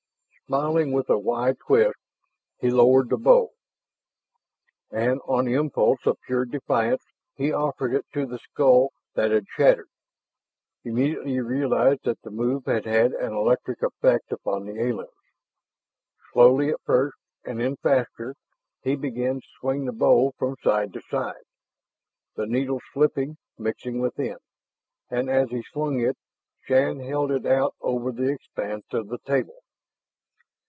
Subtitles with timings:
[0.51, 1.95] Smiling with a wry twist,
[2.59, 3.53] he lowered the bowl,
[4.91, 9.87] and on impulse of pure defiance he offered it to the skull that had chattered.
[10.83, 15.07] Immediately he realized that the move had had an electric effect upon the aliens.
[16.33, 17.15] Slowly at first,
[17.45, 18.35] and then faster,
[18.83, 21.45] he began to swing the bowl from side to side,
[22.35, 24.35] the needles slipping, mixing within.
[25.09, 26.17] And as he swung it,
[26.65, 29.55] Shann held it out over the expanse of the table.